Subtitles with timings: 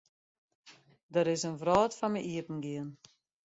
[1.13, 2.89] Der is in wrâld foar my iepengien.